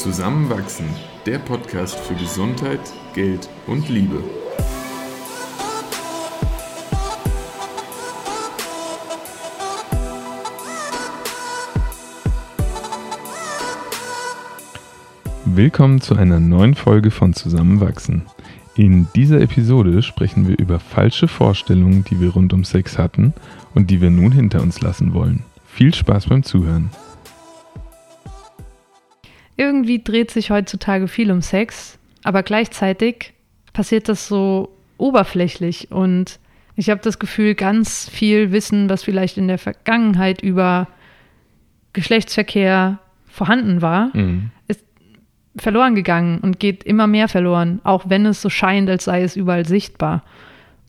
Zusammenwachsen, 0.00 0.86
der 1.26 1.38
Podcast 1.38 1.94
für 1.94 2.14
Gesundheit, 2.14 2.80
Geld 3.12 3.50
und 3.66 3.86
Liebe. 3.90 4.24
Willkommen 15.44 16.00
zu 16.00 16.16
einer 16.16 16.40
neuen 16.40 16.74
Folge 16.74 17.10
von 17.10 17.34
Zusammenwachsen. 17.34 18.22
In 18.76 19.06
dieser 19.14 19.42
Episode 19.42 20.00
sprechen 20.00 20.48
wir 20.48 20.58
über 20.58 20.80
falsche 20.80 21.28
Vorstellungen, 21.28 22.04
die 22.04 22.18
wir 22.22 22.30
rund 22.30 22.54
um 22.54 22.64
Sex 22.64 22.96
hatten 22.96 23.34
und 23.74 23.90
die 23.90 24.00
wir 24.00 24.08
nun 24.08 24.32
hinter 24.32 24.62
uns 24.62 24.80
lassen 24.80 25.12
wollen. 25.12 25.44
Viel 25.66 25.92
Spaß 25.92 26.28
beim 26.28 26.42
Zuhören. 26.42 26.88
Irgendwie 29.60 30.02
dreht 30.02 30.30
sich 30.30 30.50
heutzutage 30.50 31.06
viel 31.06 31.30
um 31.30 31.42
Sex, 31.42 31.98
aber 32.24 32.42
gleichzeitig 32.42 33.34
passiert 33.74 34.08
das 34.08 34.26
so 34.26 34.74
oberflächlich 34.96 35.90
und 35.90 36.38
ich 36.76 36.88
habe 36.88 37.02
das 37.02 37.18
Gefühl, 37.18 37.54
ganz 37.54 38.08
viel 38.08 38.52
Wissen, 38.52 38.88
was 38.88 39.02
vielleicht 39.02 39.36
in 39.36 39.48
der 39.48 39.58
Vergangenheit 39.58 40.40
über 40.40 40.88
Geschlechtsverkehr 41.92 43.00
vorhanden 43.26 43.82
war, 43.82 44.16
mhm. 44.16 44.50
ist 44.66 44.82
verloren 45.56 45.94
gegangen 45.94 46.38
und 46.38 46.58
geht 46.58 46.82
immer 46.84 47.06
mehr 47.06 47.28
verloren, 47.28 47.80
auch 47.84 48.08
wenn 48.08 48.24
es 48.24 48.40
so 48.40 48.48
scheint, 48.48 48.88
als 48.88 49.04
sei 49.04 49.22
es 49.22 49.36
überall 49.36 49.66
sichtbar. 49.66 50.24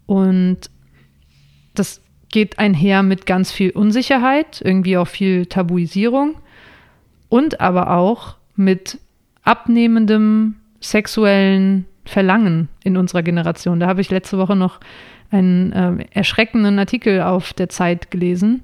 Und 0.06 0.70
das 1.74 2.02
geht 2.30 2.58
einher 2.58 3.04
mit 3.04 3.26
ganz 3.26 3.52
viel 3.52 3.72
Unsicherheit, 3.72 4.62
irgendwie 4.64 4.96
auch 4.96 5.10
viel 5.10 5.46
Tabuisierung 5.48 6.36
und 7.28 7.60
aber 7.60 7.92
auch 7.92 8.38
mit 8.56 9.00
abnehmendem 9.44 10.56
sexuellen 10.80 11.86
Verlangen 12.06 12.70
in 12.84 12.98
unserer 12.98 13.24
Generation. 13.24 13.80
Da 13.80 13.88
habe 13.88 14.02
ich 14.02 14.10
letzte 14.10 14.38
Woche 14.38 14.56
noch 14.56 14.80
einen 15.30 15.72
äh, 15.72 16.06
erschreckenden 16.12 16.78
Artikel 16.80 17.22
auf 17.22 17.54
der 17.54 17.70
Zeit 17.70 18.12
gelesen, 18.12 18.62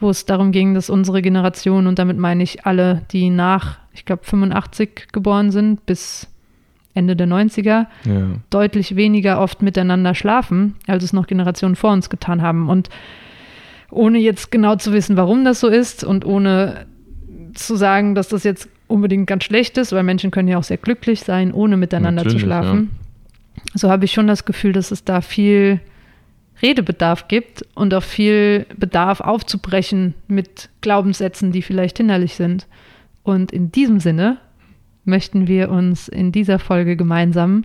wo 0.00 0.10
es 0.10 0.26
darum 0.26 0.50
ging, 0.52 0.74
dass 0.74 0.90
unsere 0.90 1.22
Generation, 1.22 1.86
und 1.86 1.98
damit 1.98 2.18
meine 2.18 2.42
ich 2.42 2.66
alle, 2.66 3.02
die 3.12 3.30
nach, 3.30 3.78
ich 3.92 4.04
glaube, 4.04 4.24
85 4.24 5.08
geboren 5.12 5.50
sind, 5.50 5.86
bis 5.86 6.28
Ende 6.94 7.14
der 7.14 7.28
90er, 7.28 7.64
ja. 7.66 7.86
deutlich 8.50 8.96
weniger 8.96 9.40
oft 9.40 9.62
miteinander 9.62 10.14
schlafen, 10.14 10.74
als 10.86 11.04
es 11.04 11.12
noch 11.12 11.26
Generationen 11.26 11.76
vor 11.76 11.92
uns 11.92 12.10
getan 12.10 12.42
haben. 12.42 12.68
Und 12.68 12.90
ohne 13.90 14.18
jetzt 14.18 14.50
genau 14.50 14.76
zu 14.76 14.92
wissen, 14.92 15.16
warum 15.16 15.44
das 15.44 15.60
so 15.60 15.68
ist 15.68 16.02
und 16.02 16.24
ohne 16.24 16.86
zu 17.54 17.76
sagen, 17.76 18.14
dass 18.14 18.28
das 18.28 18.44
jetzt 18.44 18.68
unbedingt 18.92 19.26
ganz 19.26 19.44
schlecht 19.44 19.78
ist, 19.78 19.92
weil 19.92 20.02
Menschen 20.02 20.30
können 20.30 20.48
ja 20.48 20.58
auch 20.58 20.64
sehr 20.64 20.76
glücklich 20.76 21.20
sein, 21.20 21.52
ohne 21.52 21.76
miteinander 21.76 22.22
Natürlich, 22.22 22.40
zu 22.40 22.46
schlafen. 22.46 22.90
Ja. 22.92 23.62
So 23.74 23.90
habe 23.90 24.04
ich 24.04 24.12
schon 24.12 24.26
das 24.26 24.44
Gefühl, 24.44 24.72
dass 24.72 24.90
es 24.90 25.04
da 25.04 25.20
viel 25.20 25.80
Redebedarf 26.62 27.28
gibt 27.28 27.66
und 27.74 27.92
auch 27.94 28.02
viel 28.02 28.66
Bedarf 28.76 29.20
aufzubrechen 29.20 30.14
mit 30.28 30.68
Glaubenssätzen, 30.80 31.52
die 31.52 31.62
vielleicht 31.62 31.96
hinderlich 31.96 32.34
sind. 32.34 32.66
Und 33.22 33.50
in 33.52 33.72
diesem 33.72 33.98
Sinne 33.98 34.38
möchten 35.04 35.48
wir 35.48 35.70
uns 35.70 36.08
in 36.08 36.30
dieser 36.30 36.58
Folge 36.58 36.96
gemeinsam 36.96 37.64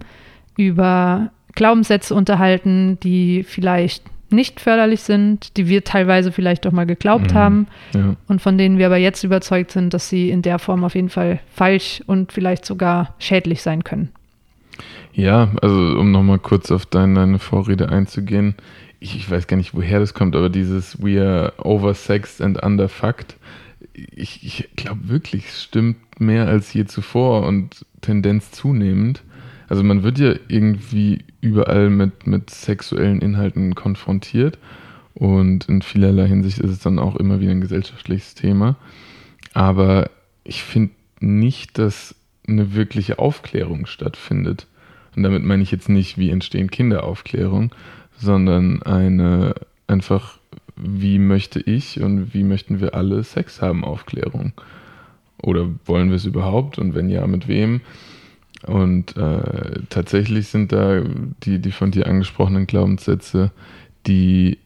über 0.58 1.32
Glaubenssätze 1.54 2.16
unterhalten, 2.16 3.00
die 3.02 3.44
vielleicht 3.44 4.04
nicht 4.30 4.60
förderlich 4.60 5.02
sind, 5.02 5.58
die 5.58 5.68
wir 5.68 5.84
teilweise 5.84 6.32
vielleicht 6.32 6.68
auch 6.68 6.72
mal 6.72 6.86
geglaubt 6.86 7.32
mhm, 7.32 7.36
haben 7.36 7.68
ja. 7.94 8.16
und 8.28 8.42
von 8.42 8.58
denen 8.58 8.78
wir 8.78 8.88
aber 8.88 8.98
jetzt 8.98 9.24
überzeugt 9.24 9.72
sind, 9.72 9.94
dass 9.94 10.10
sie 10.10 10.30
in 10.30 10.42
der 10.42 10.60
Form 10.60 10.84
auf 10.84 10.96
jeden 10.96 11.10
Fall 11.10 11.40
falsch 11.54 12.04
und 12.06 12.32
vielleicht 12.32 12.66
sogar 12.66 13.16
schädlich 13.20 13.62
sein 13.62 13.84
können. 13.84 14.10
Ja, 15.14 15.50
also 15.62 15.76
um 16.00 16.12
nochmal 16.12 16.40
kurz 16.40 16.70
auf 16.72 16.86
deine, 16.86 17.16
deine 17.16 17.40
Vorrede 17.40 17.90
einzugehen, 17.90 18.56
ich, 19.00 19.16
ich, 19.16 19.30
weiß 19.30 19.48
gar 19.48 19.58
nicht, 19.58 19.74
woher 19.74 20.00
das 20.00 20.14
kommt, 20.14 20.36
aber 20.36 20.50
dieses 20.50 21.02
We 21.02 21.22
are 21.22 21.54
oversexed 21.58 22.42
and 22.42 22.62
underfucked, 22.64 23.36
ich, 23.94 24.44
ich 24.44 24.70
glaube 24.76 25.10
wirklich, 25.10 25.48
es 25.48 25.64
stimmt 25.64 26.20
mehr 26.20 26.48
als 26.48 26.74
je 26.74 26.86
zuvor 26.86 27.46
und 27.46 27.86
Tendenz 28.02 28.52
zunehmend. 28.52 29.24
Also 29.68 29.84
man 29.84 30.04
wird 30.04 30.20
ja 30.20 30.34
irgendwie 30.48 31.26
überall 31.42 31.90
mit, 31.90 32.26
mit 32.26 32.50
sexuellen 32.50 33.22
Inhalten 33.22 33.76
konfrontiert 33.76 34.58
und 35.14 35.68
in 35.68 35.82
vielerlei 35.82 36.28
Hinsicht 36.28 36.60
ist 36.60 36.72
es 36.72 36.80
dann 36.80 37.00
auch 37.00 37.16
immer 37.16 37.40
wieder 37.40 37.52
ein 37.52 37.62
gesellschaftliches 37.62 38.36
Thema. 38.36 38.76
Aber 39.54 40.10
ich 40.44 40.64
finde 40.64 40.94
nicht, 41.20 41.78
dass 41.78 42.16
eine 42.48 42.76
wirkliche 42.76 43.20
Aufklärung 43.20 43.88
stattfindet. 43.88 44.68
Und 45.16 45.24
damit 45.24 45.44
meine 45.44 45.64
ich 45.64 45.72
jetzt 45.72 45.90
nicht, 45.90 46.18
wie 46.18 46.30
entstehen 46.30 46.70
Kinderaufklärung, 46.70 47.74
sondern 48.18 48.84
eine 48.84 49.56
einfach, 49.88 50.38
wie 50.76 51.18
möchte 51.18 51.60
ich 51.60 52.00
und 52.02 52.34
wie 52.34 52.44
möchten 52.44 52.80
wir 52.80 52.94
alle 52.94 53.24
Sex 53.24 53.62
haben, 53.62 53.84
Aufklärung. 53.84 54.54
Oder 55.42 55.68
wollen 55.86 56.10
wir 56.10 56.16
es 56.16 56.26
überhaupt 56.26 56.78
und 56.78 56.94
wenn 56.94 57.10
ja, 57.10 57.26
mit 57.28 57.48
wem? 57.48 57.82
Und 58.66 59.16
äh, 59.18 59.82
tatsächlich 59.90 60.48
sind 60.48 60.72
da 60.72 61.02
die, 61.44 61.60
die 61.60 61.72
von 61.72 61.92
dir 61.92 62.08
angesprochenen 62.08 62.66
Glaubenssätze, 62.66 63.52
die 64.08 64.58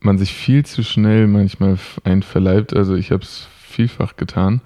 man 0.00 0.18
sich 0.18 0.32
viel 0.32 0.64
zu 0.64 0.82
schnell 0.82 1.26
manchmal 1.26 1.78
einverleibt. 2.04 2.74
Also 2.74 2.94
ich 2.94 3.10
habe 3.10 3.22
es 3.22 3.48
vielfach 3.60 4.16
getan. 4.16 4.60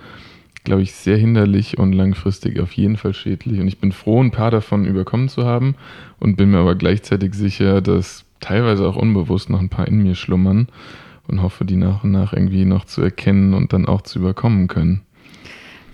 Glaube 0.64 0.82
ich, 0.82 0.92
sehr 0.94 1.16
hinderlich 1.16 1.78
und 1.78 1.92
langfristig 1.92 2.58
auf 2.60 2.72
jeden 2.72 2.96
Fall 2.96 3.14
schädlich. 3.14 3.60
Und 3.60 3.68
ich 3.68 3.78
bin 3.78 3.92
froh, 3.92 4.20
ein 4.20 4.32
paar 4.32 4.50
davon 4.50 4.84
überkommen 4.84 5.28
zu 5.28 5.44
haben 5.44 5.76
und 6.18 6.36
bin 6.36 6.50
mir 6.50 6.58
aber 6.58 6.74
gleichzeitig 6.74 7.34
sicher, 7.34 7.80
dass 7.80 8.24
teilweise 8.40 8.86
auch 8.86 8.96
unbewusst 8.96 9.48
noch 9.48 9.60
ein 9.60 9.68
paar 9.68 9.86
in 9.86 10.02
mir 10.02 10.14
schlummern 10.14 10.68
und 11.28 11.42
hoffe, 11.42 11.64
die 11.64 11.76
nach 11.76 12.04
und 12.04 12.10
nach 12.10 12.32
irgendwie 12.32 12.64
noch 12.64 12.84
zu 12.84 13.00
erkennen 13.02 13.54
und 13.54 13.72
dann 13.72 13.86
auch 13.86 14.02
zu 14.02 14.18
überkommen 14.18 14.68
können. 14.68 15.02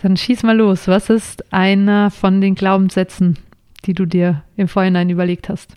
Dann 0.03 0.17
schieß 0.17 0.43
mal 0.43 0.57
los. 0.57 0.89
Was 0.89 1.11
ist 1.11 1.53
einer 1.53 2.11
von 2.11 2.41
den 2.41 2.57
Glaubenssätzen, 2.57 3.39
die 3.85 3.95
du 3.95 4.05
dir 4.05 4.43
im 4.57 4.67
Vorhinein 4.67 5.09
überlegt 5.11 5.49
hast? 5.49 5.77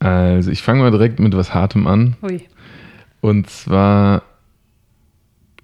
Also 0.00 0.50
ich 0.50 0.62
fange 0.62 0.80
mal 0.80 0.90
direkt 0.90 1.20
mit 1.20 1.36
was 1.36 1.54
Hartem 1.54 1.86
an. 1.86 2.16
Ui. 2.22 2.42
Und 3.20 3.48
zwar 3.48 4.22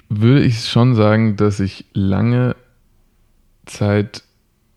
würde 0.08 0.44
ich 0.44 0.68
schon 0.68 0.94
sagen, 0.94 1.34
dass 1.34 1.58
ich 1.58 1.84
lange 1.92 2.54
Zeit 3.66 4.22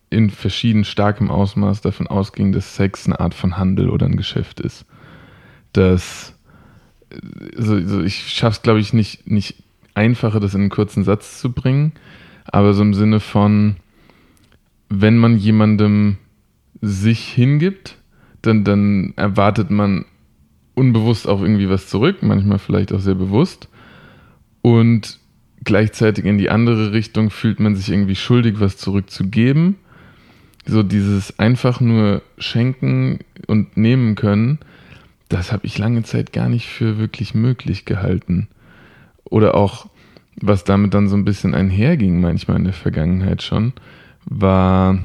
in 0.10 0.32
verschieden 0.32 0.84
starkem 0.84 1.30
Ausmaß 1.30 1.82
davon 1.82 2.08
ausging, 2.08 2.52
dass 2.52 2.76
Sex 2.76 3.06
eine 3.06 3.20
Art 3.20 3.36
von 3.36 3.60
Handel 3.60 3.92
oder 3.92 4.08
ein 4.08 4.18
Geschäft 4.18 4.60
ist. 4.60 4.86
Dass 5.72 6.34
also, 7.56 7.76
also 7.76 8.02
ich 8.02 8.34
schaffe 8.34 8.56
es, 8.56 8.62
glaube 8.64 8.80
ich, 8.80 8.92
nicht, 8.92 9.30
nicht 9.30 9.64
einfacher, 9.94 10.40
das 10.40 10.56
in 10.56 10.62
einen 10.62 10.70
kurzen 10.72 11.04
Satz 11.04 11.40
zu 11.40 11.52
bringen 11.52 11.94
aber 12.46 12.74
so 12.74 12.82
im 12.82 12.94
Sinne 12.94 13.20
von, 13.20 13.76
wenn 14.90 15.18
man 15.18 15.38
jemandem 15.38 16.18
sich 16.82 17.28
hingibt, 17.28 17.98
dann, 18.42 18.64
dann 18.64 19.14
erwartet 19.16 19.70
man 19.70 20.06
unbewusst 20.74 21.28
auch 21.28 21.42
irgendwie 21.42 21.70
was 21.70 21.88
zurück, 21.88 22.18
manchmal 22.22 22.60
vielleicht 22.60 22.92
auch 22.94 23.00
sehr 23.00 23.16
bewusst. 23.16 23.70
Und 24.62 25.20
gleichzeitig 25.64 26.26
in 26.26 26.38
die 26.38 26.50
andere 26.50 26.92
Richtung 26.92 27.30
fühlt 27.30 27.60
man 27.60 27.76
sich 27.76 27.90
irgendwie 27.90 28.16
schuldig, 28.16 28.60
was 28.60 28.78
zurückzugeben. 28.78 29.76
So 30.66 30.84
dieses 30.84 31.40
einfach 31.40 31.82
nur 31.82 32.22
schenken 32.38 33.20
und 33.48 33.78
nehmen 33.78 34.16
können, 34.16 34.60
das 35.30 35.52
habe 35.52 35.66
ich 35.66 35.78
lange 35.78 36.04
Zeit 36.04 36.34
gar 36.34 36.50
nicht 36.50 36.68
für 36.68 36.98
wirklich 36.98 37.34
möglich 37.34 37.86
gehalten. 37.86 38.48
Oder 39.24 39.56
auch 39.56 39.88
was 40.40 40.64
damit 40.64 40.94
dann 40.94 41.08
so 41.08 41.16
ein 41.16 41.26
bisschen 41.26 41.54
einherging, 41.54 42.22
manchmal 42.22 42.58
in 42.58 42.64
der 42.64 42.74
Vergangenheit 42.74 43.42
schon, 43.42 43.74
war 44.26 45.00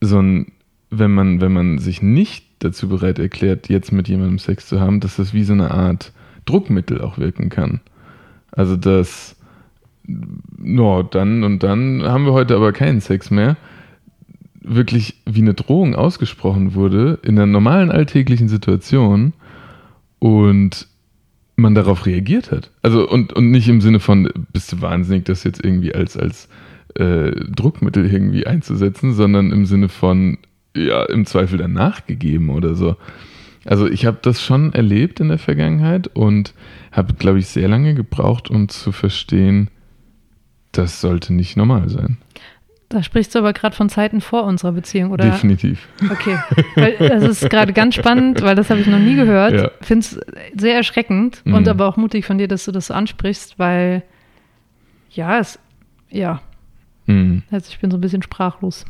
so 0.00 0.20
ein, 0.20 0.52
wenn 0.90 1.12
man, 1.12 1.40
wenn 1.40 1.52
man 1.52 1.78
sich 1.78 2.02
nicht 2.02 2.46
dazu 2.60 2.88
bereit 2.88 3.18
erklärt, 3.18 3.68
jetzt 3.68 3.92
mit 3.92 4.08
jemandem 4.08 4.38
Sex 4.38 4.68
zu 4.68 4.80
haben, 4.80 5.00
dass 5.00 5.16
das 5.16 5.34
wie 5.34 5.44
so 5.44 5.52
eine 5.52 5.70
Art 5.70 6.12
Druckmittel 6.46 7.00
auch 7.00 7.18
wirken 7.18 7.48
kann. 7.48 7.80
Also 8.52 8.76
dass, 8.76 9.36
no, 10.06 11.02
dann 11.02 11.42
und 11.42 11.62
dann 11.62 12.02
haben 12.02 12.24
wir 12.24 12.32
heute 12.32 12.56
aber 12.56 12.72
keinen 12.72 13.00
Sex 13.00 13.30
mehr, 13.30 13.56
wirklich 14.60 15.20
wie 15.26 15.42
eine 15.42 15.54
Drohung 15.54 15.94
ausgesprochen 15.94 16.74
wurde 16.74 17.18
in 17.22 17.38
einer 17.38 17.46
normalen 17.46 17.90
alltäglichen 17.90 18.48
Situation 18.48 19.34
und 20.18 20.88
man 21.56 21.74
darauf 21.74 22.06
reagiert 22.06 22.50
hat. 22.50 22.70
Also 22.82 23.08
und, 23.08 23.32
und 23.32 23.50
nicht 23.50 23.68
im 23.68 23.80
Sinne 23.80 24.00
von, 24.00 24.28
bist 24.52 24.72
du 24.72 24.80
wahnsinnig, 24.80 25.24
das 25.24 25.44
jetzt 25.44 25.64
irgendwie 25.64 25.94
als, 25.94 26.16
als 26.16 26.48
äh, 26.94 27.30
Druckmittel 27.30 28.10
irgendwie 28.10 28.46
einzusetzen, 28.46 29.12
sondern 29.12 29.52
im 29.52 29.66
Sinne 29.66 29.88
von, 29.88 30.38
ja, 30.76 31.04
im 31.04 31.26
Zweifel 31.26 31.58
dann 31.58 31.72
nachgegeben 31.72 32.50
oder 32.50 32.74
so. 32.74 32.96
Also 33.64 33.88
ich 33.88 34.04
habe 34.04 34.18
das 34.20 34.42
schon 34.42 34.72
erlebt 34.74 35.20
in 35.20 35.28
der 35.28 35.38
Vergangenheit 35.38 36.08
und 36.08 36.54
habe, 36.92 37.14
glaube 37.14 37.38
ich, 37.38 37.46
sehr 37.46 37.68
lange 37.68 37.94
gebraucht, 37.94 38.50
um 38.50 38.68
zu 38.68 38.92
verstehen, 38.92 39.70
das 40.72 41.00
sollte 41.00 41.32
nicht 41.32 41.56
normal 41.56 41.88
sein. 41.88 42.18
Da 42.88 43.02
sprichst 43.02 43.34
du 43.34 43.38
aber 43.38 43.52
gerade 43.52 43.74
von 43.74 43.88
Zeiten 43.88 44.20
vor 44.20 44.44
unserer 44.44 44.72
Beziehung, 44.72 45.10
oder? 45.10 45.24
Definitiv. 45.24 45.88
Okay. 46.10 46.36
Weil 46.76 46.96
das 46.98 47.22
ist 47.24 47.50
gerade 47.50 47.72
ganz 47.72 47.94
spannend, 47.94 48.42
weil 48.42 48.54
das 48.54 48.70
habe 48.70 48.80
ich 48.80 48.86
noch 48.86 48.98
nie 48.98 49.16
gehört. 49.16 49.54
Ja. 49.54 49.70
Finde 49.80 50.06
es 50.06 50.20
sehr 50.56 50.76
erschreckend 50.76 51.42
mhm. 51.44 51.54
und 51.54 51.68
aber 51.68 51.86
auch 51.86 51.96
mutig 51.96 52.24
von 52.26 52.38
dir, 52.38 52.46
dass 52.46 52.64
du 52.66 52.72
das 52.72 52.88
so 52.88 52.94
ansprichst, 52.94 53.58
weil 53.58 54.02
ja, 55.10 55.38
es, 55.38 55.58
ja. 56.10 56.40
Mhm. 57.06 57.42
Also 57.50 57.68
ich 57.70 57.78
bin 57.78 57.90
so 57.90 57.96
ein 57.96 58.00
bisschen 58.00 58.22
sprachlos. 58.22 58.84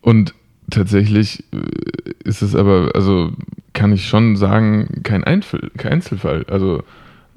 Und 0.00 0.34
tatsächlich 0.70 1.44
äh, 1.52 2.12
ist 2.24 2.42
es 2.42 2.54
aber, 2.54 2.90
also 2.94 3.32
kann 3.72 3.92
ich 3.92 4.08
schon 4.08 4.36
sagen, 4.36 5.02
kein, 5.02 5.22
kein 5.76 5.92
Einzelfall. 5.92 6.44
Also 6.48 6.82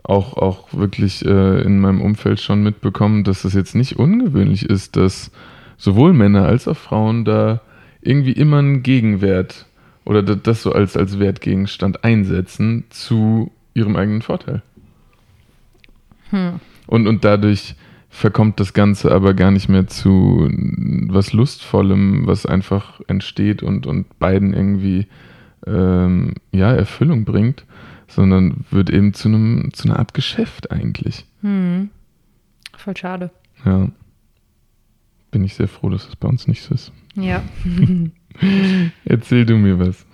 auch, 0.03 0.37
auch 0.37 0.73
wirklich 0.73 1.25
äh, 1.25 1.61
in 1.61 1.79
meinem 1.79 2.01
Umfeld 2.01 2.39
schon 2.39 2.63
mitbekommen, 2.63 3.23
dass 3.23 3.43
es 3.45 3.53
jetzt 3.53 3.75
nicht 3.75 3.97
ungewöhnlich 3.97 4.65
ist, 4.65 4.95
dass 4.95 5.31
sowohl 5.77 6.13
Männer 6.13 6.45
als 6.45 6.67
auch 6.67 6.77
Frauen 6.77 7.25
da 7.25 7.61
irgendwie 8.01 8.33
immer 8.33 8.59
einen 8.59 8.83
Gegenwert 8.83 9.65
oder 10.05 10.21
das 10.21 10.61
so 10.61 10.71
als, 10.71 10.95
als 10.95 11.19
Wertgegenstand 11.19 12.03
einsetzen 12.03 12.85
zu 12.89 13.51
ihrem 13.73 13.95
eigenen 13.95 14.21
Vorteil. 14.21 14.61
Hm. 16.29 16.59
Und, 16.87 17.07
und 17.07 17.25
dadurch 17.25 17.75
verkommt 18.09 18.59
das 18.59 18.73
Ganze 18.73 19.11
aber 19.11 19.33
gar 19.33 19.51
nicht 19.51 19.67
mehr 19.67 19.87
zu 19.87 20.49
was 21.09 21.33
Lustvollem, 21.33 22.27
was 22.27 22.45
einfach 22.45 23.01
entsteht 23.07 23.63
und, 23.63 23.87
und 23.87 24.17
beiden 24.19 24.53
irgendwie 24.53 25.07
ähm, 25.67 26.35
ja, 26.51 26.71
Erfüllung 26.71 27.25
bringt, 27.25 27.65
sondern 28.07 28.65
wird 28.69 28.89
eben 28.89 29.13
zu 29.13 29.27
einem 29.27 29.73
zu 29.73 29.89
einer 29.89 29.99
Art 29.99 30.13
Geschäft 30.13 30.71
eigentlich. 30.71 31.25
Hm. 31.41 31.89
Voll 32.77 32.95
schade. 32.95 33.31
Ja. 33.65 33.89
Bin 35.35 35.43
ich 35.43 35.55
sehr 35.55 35.67
froh, 35.67 35.89
dass 35.89 36.07
es 36.07 36.15
bei 36.15 36.29
uns 36.29 36.47
nicht 36.47 36.61
so 36.61 36.73
ist. 36.73 36.93
Ja. 37.15 37.43
Erzähl 39.03 39.45
du 39.45 39.57
mir 39.57 39.77
was. 39.77 40.05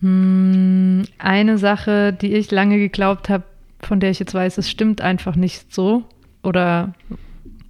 Hm, 0.00 1.04
eine 1.16 1.58
Sache, 1.58 2.12
die 2.12 2.34
ich 2.34 2.50
lange 2.50 2.78
geglaubt 2.78 3.28
habe, 3.28 3.44
von 3.78 4.00
der 4.00 4.10
ich 4.10 4.18
jetzt 4.18 4.34
weiß, 4.34 4.58
es 4.58 4.68
stimmt 4.68 5.00
einfach 5.00 5.36
nicht 5.36 5.72
so 5.72 6.02
oder 6.42 6.92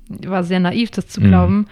war 0.09 0.45
sehr 0.45 0.61
naiv, 0.61 0.93
das 0.93 1.09
zu 1.09 1.21
glauben, 1.21 1.57
mhm. 1.57 1.67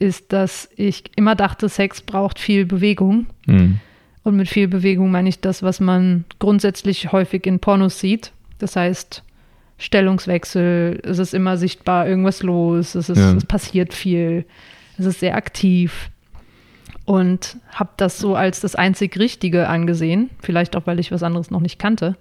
ist, 0.00 0.34
dass 0.34 0.68
ich 0.76 1.04
immer 1.16 1.34
dachte, 1.34 1.70
Sex 1.70 2.02
braucht 2.02 2.38
viel 2.38 2.66
Bewegung. 2.66 3.24
Mhm. 3.46 3.80
Und 4.22 4.36
mit 4.36 4.50
viel 4.50 4.68
Bewegung 4.68 5.10
meine 5.10 5.30
ich 5.30 5.40
das, 5.40 5.62
was 5.62 5.80
man 5.80 6.26
grundsätzlich 6.40 7.10
häufig 7.10 7.46
in 7.46 7.58
Pornos 7.58 8.00
sieht. 8.00 8.32
Das 8.58 8.76
heißt, 8.76 9.24
Stellungswechsel, 9.82 11.00
es 11.02 11.18
ist 11.18 11.34
immer 11.34 11.56
sichtbar 11.56 12.06
irgendwas 12.06 12.44
los, 12.44 12.94
es, 12.94 13.08
ist, 13.08 13.18
ja. 13.18 13.32
es 13.32 13.44
passiert 13.44 13.92
viel, 13.92 14.44
es 14.96 15.06
ist 15.06 15.18
sehr 15.20 15.34
aktiv. 15.34 16.08
Und 17.04 17.56
habe 17.72 17.90
das 17.96 18.20
so 18.20 18.36
als 18.36 18.60
das 18.60 18.76
einzig 18.76 19.18
Richtige 19.18 19.68
angesehen, 19.68 20.30
vielleicht 20.40 20.76
auch, 20.76 20.86
weil 20.86 21.00
ich 21.00 21.10
was 21.10 21.24
anderes 21.24 21.50
noch 21.50 21.60
nicht 21.60 21.80
kannte. 21.80 22.16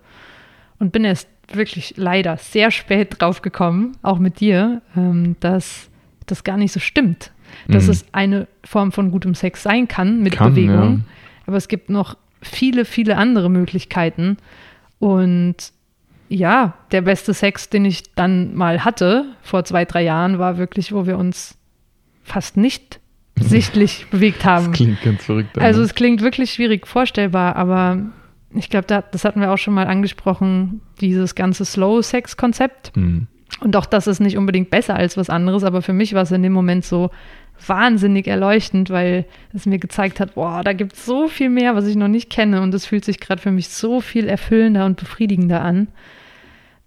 Und 0.79 0.91
bin 0.91 1.05
erst 1.05 1.29
wirklich 1.53 1.93
leider 1.97 2.37
sehr 2.37 2.71
spät 2.71 3.21
drauf 3.21 3.43
gekommen, 3.43 3.95
auch 4.01 4.17
mit 4.17 4.39
dir, 4.39 4.81
ähm, 4.97 5.35
dass 5.39 5.91
das 6.25 6.43
gar 6.43 6.57
nicht 6.57 6.71
so 6.71 6.79
stimmt. 6.79 7.31
Dass 7.67 7.85
mhm. 7.85 7.91
es 7.91 8.05
eine 8.11 8.47
Form 8.63 8.91
von 8.91 9.11
gutem 9.11 9.35
Sex 9.35 9.61
sein 9.61 9.87
kann 9.87 10.23
mit 10.23 10.33
kann, 10.33 10.55
Bewegung. 10.55 10.93
Ja. 10.93 10.99
Aber 11.45 11.57
es 11.57 11.67
gibt 11.67 11.91
noch 11.91 12.17
viele, 12.41 12.85
viele 12.85 13.17
andere 13.17 13.51
Möglichkeiten. 13.51 14.37
Und 14.97 15.73
ja, 16.31 16.75
der 16.91 17.01
beste 17.01 17.33
Sex, 17.33 17.69
den 17.69 17.83
ich 17.83 18.13
dann 18.15 18.55
mal 18.55 18.85
hatte, 18.85 19.25
vor 19.41 19.65
zwei, 19.65 19.83
drei 19.83 20.03
Jahren, 20.03 20.39
war 20.39 20.57
wirklich, 20.57 20.93
wo 20.93 21.05
wir 21.05 21.17
uns 21.17 21.57
fast 22.23 22.55
nicht 22.55 22.99
sichtlich 23.35 24.07
bewegt 24.09 24.45
haben. 24.45 24.67
Das 24.67 24.75
klingt 24.75 25.01
ganz 25.01 25.25
verrückt. 25.25 25.57
Also 25.59 25.81
es 25.81 25.93
klingt 25.93 26.21
wirklich 26.21 26.53
schwierig 26.53 26.87
vorstellbar, 26.87 27.57
aber 27.57 27.97
ich 28.53 28.69
glaube, 28.69 28.87
da, 28.87 29.01
das 29.01 29.25
hatten 29.25 29.41
wir 29.41 29.51
auch 29.51 29.57
schon 29.57 29.73
mal 29.73 29.87
angesprochen, 29.87 30.81
dieses 31.01 31.35
ganze 31.35 31.65
Slow-Sex-Konzept. 31.65 32.95
Mhm. 32.95 33.27
Und 33.59 33.75
auch 33.75 33.85
das 33.85 34.07
ist 34.07 34.21
nicht 34.21 34.37
unbedingt 34.37 34.69
besser 34.69 34.95
als 34.95 35.17
was 35.17 35.29
anderes, 35.29 35.63
aber 35.65 35.81
für 35.81 35.93
mich 35.93 36.13
war 36.13 36.23
es 36.23 36.31
in 36.31 36.43
dem 36.43 36.53
Moment 36.53 36.85
so 36.85 37.11
wahnsinnig 37.67 38.27
erleuchtend, 38.27 38.89
weil 38.89 39.25
es 39.53 39.65
mir 39.65 39.79
gezeigt 39.79 40.19
hat, 40.19 40.35
boah, 40.35 40.63
da 40.63 40.73
gibt 40.73 40.93
es 40.93 41.05
so 41.05 41.27
viel 41.27 41.49
mehr, 41.49 41.75
was 41.75 41.85
ich 41.85 41.95
noch 41.95 42.07
nicht 42.07 42.29
kenne 42.29 42.61
und 42.61 42.73
es 42.73 42.85
fühlt 42.85 43.05
sich 43.05 43.19
gerade 43.19 43.41
für 43.41 43.51
mich 43.51 43.69
so 43.69 44.01
viel 44.01 44.27
erfüllender 44.27 44.85
und 44.85 44.97
befriedigender 44.97 45.61
an, 45.61 45.87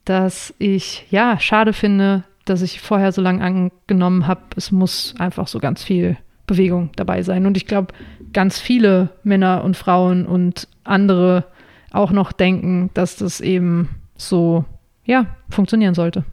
dass 0.04 0.54
ich 0.58 1.06
ja 1.10 1.38
schade 1.38 1.72
finde, 1.72 2.24
dass 2.44 2.62
ich 2.62 2.80
vorher 2.80 3.12
so 3.12 3.22
lange 3.22 3.42
angenommen 3.42 4.26
habe, 4.26 4.42
es 4.56 4.70
muss 4.70 5.14
einfach 5.18 5.48
so 5.48 5.58
ganz 5.58 5.82
viel 5.82 6.16
Bewegung 6.46 6.90
dabei 6.96 7.22
sein. 7.22 7.46
Und 7.46 7.56
ich 7.56 7.66
glaube, 7.66 7.94
ganz 8.32 8.58
viele 8.58 9.10
Männer 9.22 9.64
und 9.64 9.76
Frauen 9.76 10.26
und 10.26 10.68
andere 10.84 11.44
auch 11.90 12.10
noch 12.10 12.32
denken, 12.32 12.90
dass 12.92 13.16
das 13.16 13.40
eben 13.40 13.88
so, 14.16 14.64
ja, 15.04 15.26
funktionieren 15.48 15.94
sollte. 15.94 16.24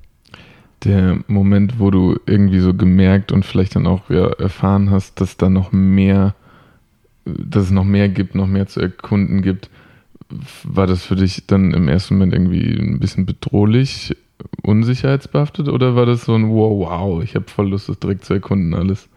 Der 0.83 1.19
Moment, 1.27 1.79
wo 1.79 1.91
du 1.91 2.19
irgendwie 2.25 2.59
so 2.59 2.73
gemerkt 2.73 3.31
und 3.31 3.45
vielleicht 3.45 3.75
dann 3.75 3.87
auch 3.87 4.09
ja, 4.09 4.27
erfahren 4.33 4.89
hast, 4.89 5.21
dass 5.21 5.37
da 5.37 5.49
noch 5.49 5.71
mehr, 5.71 6.33
dass 7.25 7.65
es 7.65 7.71
noch 7.71 7.83
mehr 7.83 8.09
gibt, 8.09 8.33
noch 8.33 8.47
mehr 8.47 8.65
zu 8.65 8.81
erkunden 8.81 9.43
gibt, 9.43 9.69
war 10.63 10.87
das 10.87 11.03
für 11.03 11.15
dich 11.15 11.45
dann 11.47 11.73
im 11.73 11.87
ersten 11.87 12.15
Moment 12.15 12.33
irgendwie 12.33 12.77
ein 12.79 12.99
bisschen 12.99 13.25
bedrohlich, 13.25 14.15
unsicherheitsbehaftet 14.63 15.67
oder 15.67 15.95
war 15.95 16.05
das 16.05 16.25
so 16.25 16.35
ein 16.35 16.49
Wow, 16.49 16.89
wow, 16.89 17.23
ich 17.23 17.35
habe 17.35 17.45
voll 17.47 17.69
Lust, 17.69 17.89
das 17.89 17.99
direkt 17.99 18.25
zu 18.25 18.33
erkunden 18.33 18.73
alles? 18.73 19.07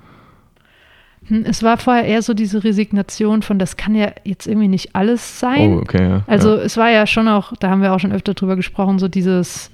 Hm, 1.26 1.44
es 1.46 1.62
war 1.62 1.78
vorher 1.78 2.04
eher 2.04 2.22
so 2.22 2.34
diese 2.34 2.64
Resignation 2.64 3.42
von, 3.42 3.58
das 3.58 3.76
kann 3.76 3.94
ja 3.94 4.12
jetzt 4.24 4.46
irgendwie 4.46 4.68
nicht 4.68 4.94
alles 4.94 5.40
sein. 5.40 5.74
Oh, 5.74 5.80
okay, 5.80 6.02
ja. 6.02 6.22
Also 6.26 6.56
ja. 6.56 6.62
es 6.62 6.76
war 6.76 6.90
ja 6.90 7.06
schon 7.06 7.28
auch, 7.28 7.54
da 7.58 7.70
haben 7.70 7.82
wir 7.82 7.94
auch 7.94 8.00
schon 8.00 8.12
öfter 8.12 8.34
drüber 8.34 8.56
gesprochen, 8.56 8.98
so 8.98 9.08
dieses 9.08 9.70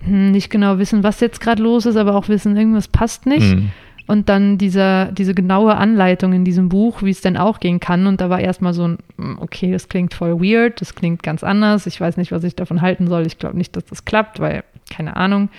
hm, 0.00 0.32
nicht 0.32 0.50
genau 0.50 0.78
wissen, 0.78 1.02
was 1.02 1.20
jetzt 1.20 1.40
gerade 1.40 1.62
los 1.62 1.86
ist, 1.86 1.96
aber 1.96 2.14
auch 2.14 2.28
wissen, 2.28 2.56
irgendwas 2.56 2.88
passt 2.88 3.26
nicht. 3.26 3.56
Mhm. 3.56 3.70
Und 4.08 4.30
dann 4.30 4.56
dieser, 4.56 5.12
diese 5.12 5.34
genaue 5.34 5.76
Anleitung 5.76 6.32
in 6.32 6.44
diesem 6.44 6.70
Buch, 6.70 7.02
wie 7.02 7.10
es 7.10 7.20
denn 7.20 7.36
auch 7.36 7.60
gehen 7.60 7.78
kann. 7.78 8.06
Und 8.06 8.22
da 8.22 8.30
war 8.30 8.40
erstmal 8.40 8.72
so 8.72 8.88
ein, 8.88 8.98
hm, 9.18 9.38
okay, 9.38 9.70
das 9.70 9.88
klingt 9.88 10.14
voll 10.14 10.40
weird, 10.40 10.80
das 10.80 10.94
klingt 10.94 11.22
ganz 11.22 11.44
anders. 11.44 11.86
Ich 11.86 12.00
weiß 12.00 12.16
nicht, 12.16 12.32
was 12.32 12.42
ich 12.42 12.56
davon 12.56 12.80
halten 12.80 13.06
soll. 13.06 13.26
Ich 13.26 13.38
glaube 13.38 13.58
nicht, 13.58 13.76
dass 13.76 13.84
das 13.84 14.06
klappt, 14.06 14.40
weil, 14.40 14.64
keine 14.90 15.16
Ahnung. 15.16 15.50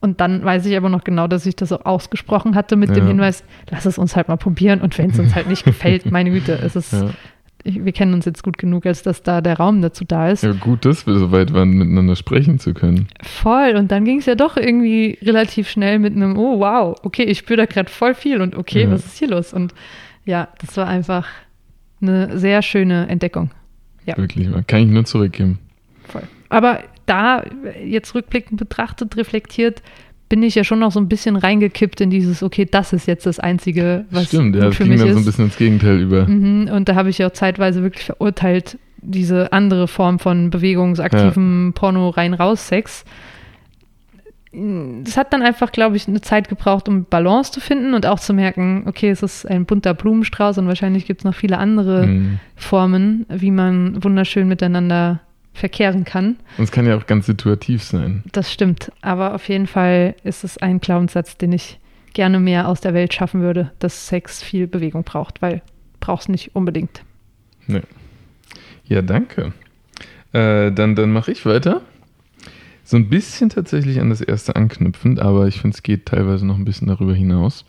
Und 0.00 0.20
dann 0.20 0.44
weiß 0.44 0.66
ich 0.66 0.76
aber 0.76 0.88
noch 0.88 1.04
genau, 1.04 1.28
dass 1.28 1.46
ich 1.46 1.54
das 1.54 1.70
auch 1.70 1.84
ausgesprochen 1.86 2.56
hatte 2.56 2.74
mit 2.74 2.88
ja. 2.88 2.96
dem 2.96 3.06
Hinweis, 3.06 3.44
lass 3.70 3.86
es 3.86 3.98
uns 3.98 4.16
halt 4.16 4.26
mal 4.26 4.36
probieren 4.36 4.80
und 4.80 4.98
wenn 4.98 5.10
es 5.10 5.18
uns 5.20 5.36
halt 5.36 5.48
nicht 5.48 5.64
gefällt, 5.64 6.10
meine 6.10 6.32
Güte, 6.32 6.54
es 6.54 6.74
ist, 6.74 6.92
ja. 6.92 7.10
Wir 7.64 7.92
kennen 7.92 8.14
uns 8.14 8.24
jetzt 8.24 8.42
gut 8.42 8.58
genug, 8.58 8.86
als 8.86 9.02
dass 9.02 9.22
da 9.22 9.40
der 9.40 9.56
Raum 9.56 9.82
dazu 9.82 10.04
da 10.04 10.30
ist. 10.30 10.42
Ja, 10.42 10.52
gut, 10.52 10.84
dass 10.84 11.06
wir 11.06 11.14
so 11.14 11.32
weit 11.32 11.52
waren, 11.52 11.70
miteinander 11.70 12.16
sprechen 12.16 12.58
zu 12.58 12.74
können. 12.74 13.08
Voll, 13.22 13.76
und 13.76 13.90
dann 13.92 14.04
ging 14.04 14.18
es 14.18 14.26
ja 14.26 14.34
doch 14.34 14.56
irgendwie 14.56 15.18
relativ 15.22 15.68
schnell 15.68 15.98
mit 15.98 16.14
einem, 16.14 16.36
oh 16.36 16.58
wow, 16.60 16.96
okay, 17.02 17.24
ich 17.24 17.38
spüre 17.38 17.58
da 17.58 17.66
gerade 17.66 17.90
voll 17.90 18.14
viel 18.14 18.40
und 18.40 18.56
okay, 18.56 18.82
ja. 18.82 18.90
was 18.90 19.06
ist 19.06 19.18
hier 19.18 19.28
los? 19.28 19.52
Und 19.52 19.74
ja, 20.24 20.48
das 20.60 20.76
war 20.76 20.86
einfach 20.88 21.28
eine 22.00 22.38
sehr 22.38 22.62
schöne 22.62 23.08
Entdeckung. 23.08 23.50
Ja. 24.06 24.16
Wirklich, 24.16 24.48
kann 24.66 24.80
ich 24.80 24.88
nur 24.88 25.04
zurückgeben. 25.04 25.58
Voll. 26.08 26.22
Aber 26.48 26.80
da 27.06 27.44
jetzt 27.84 28.14
rückblickend 28.14 28.58
betrachtet, 28.58 29.16
reflektiert, 29.16 29.82
bin 30.32 30.42
ich 30.42 30.54
ja 30.54 30.64
schon 30.64 30.78
noch 30.78 30.92
so 30.92 30.98
ein 30.98 31.08
bisschen 31.08 31.36
reingekippt 31.36 32.00
in 32.00 32.08
dieses, 32.08 32.42
okay, 32.42 32.64
das 32.64 32.94
ist 32.94 33.06
jetzt 33.06 33.26
das 33.26 33.38
Einzige, 33.38 34.06
was 34.10 34.28
Stimmt, 34.28 34.56
ja, 34.56 34.62
das 34.62 34.78
ging 34.78 34.96
dann 34.96 35.12
so 35.12 35.18
ein 35.18 35.26
bisschen 35.26 35.44
ins 35.44 35.58
Gegenteil 35.58 36.00
über. 36.00 36.26
Mhm, 36.26 36.70
und 36.72 36.88
da 36.88 36.94
habe 36.94 37.10
ich 37.10 37.18
ja 37.18 37.26
auch 37.26 37.32
zeitweise 37.32 37.82
wirklich 37.82 38.06
verurteilt, 38.06 38.78
diese 38.96 39.52
andere 39.52 39.88
Form 39.88 40.18
von 40.18 40.48
bewegungsaktiven 40.48 41.66
ja. 41.66 41.72
Porno 41.74 42.08
rein-raus-Sex. 42.08 43.04
Es 45.04 45.18
hat 45.18 45.34
dann 45.34 45.42
einfach, 45.42 45.70
glaube 45.70 45.96
ich, 45.96 46.08
eine 46.08 46.22
Zeit 46.22 46.48
gebraucht, 46.48 46.88
um 46.88 47.04
Balance 47.04 47.52
zu 47.52 47.60
finden 47.60 47.92
und 47.92 48.06
auch 48.06 48.18
zu 48.18 48.32
merken, 48.32 48.84
okay, 48.86 49.10
es 49.10 49.22
ist 49.22 49.44
ein 49.44 49.66
bunter 49.66 49.92
Blumenstrauß 49.92 50.56
und 50.56 50.66
wahrscheinlich 50.66 51.04
gibt 51.04 51.20
es 51.20 51.24
noch 51.26 51.34
viele 51.34 51.58
andere 51.58 52.06
mhm. 52.06 52.38
Formen, 52.56 53.26
wie 53.28 53.50
man 53.50 54.02
wunderschön 54.02 54.48
miteinander 54.48 55.20
verkehren 55.52 56.04
kann. 56.04 56.36
Und 56.58 56.64
es 56.64 56.72
kann 56.72 56.86
ja 56.86 56.96
auch 56.96 57.06
ganz 57.06 57.26
situativ 57.26 57.82
sein. 57.82 58.22
Das 58.32 58.52
stimmt, 58.52 58.90
aber 59.02 59.34
auf 59.34 59.48
jeden 59.48 59.66
Fall 59.66 60.14
ist 60.24 60.44
es 60.44 60.58
ein 60.58 60.80
Glaubenssatz, 60.80 61.36
den 61.36 61.52
ich 61.52 61.78
gerne 62.14 62.40
mehr 62.40 62.68
aus 62.68 62.80
der 62.80 62.94
Welt 62.94 63.14
schaffen 63.14 63.42
würde, 63.42 63.72
dass 63.78 64.08
Sex 64.08 64.42
viel 64.42 64.66
Bewegung 64.66 65.04
braucht, 65.04 65.42
weil 65.42 65.62
brauchst 66.00 66.28
nicht 66.28 66.54
unbedingt. 66.54 67.02
Nee. 67.66 67.82
Ja, 68.84 69.02
danke. 69.02 69.52
Äh, 70.32 70.72
dann 70.72 70.94
dann 70.94 71.12
mache 71.12 71.32
ich 71.32 71.46
weiter. 71.46 71.82
So 72.84 72.96
ein 72.96 73.08
bisschen 73.08 73.48
tatsächlich 73.48 74.00
an 74.00 74.10
das 74.10 74.20
erste 74.20 74.56
anknüpfend, 74.56 75.20
aber 75.20 75.46
ich 75.46 75.60
finde, 75.60 75.74
es 75.74 75.82
geht 75.82 76.06
teilweise 76.06 76.44
noch 76.44 76.56
ein 76.56 76.64
bisschen 76.64 76.88
darüber 76.88 77.14
hinaus. 77.14 77.64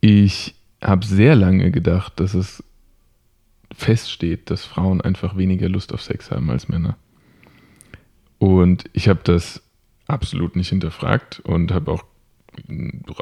Ich 0.00 0.54
habe 0.82 1.06
sehr 1.06 1.36
lange 1.36 1.70
gedacht, 1.70 2.18
dass 2.18 2.34
es 2.34 2.64
feststeht, 3.74 4.50
dass 4.50 4.64
Frauen 4.64 5.00
einfach 5.00 5.36
weniger 5.36 5.68
Lust 5.68 5.92
auf 5.92 6.02
Sex 6.02 6.30
haben 6.30 6.50
als 6.50 6.68
Männer. 6.68 6.96
Und 8.38 8.84
ich 8.92 9.08
habe 9.08 9.20
das 9.24 9.62
absolut 10.06 10.56
nicht 10.56 10.68
hinterfragt 10.68 11.40
und 11.40 11.72
habe 11.72 11.92
auch 11.92 12.04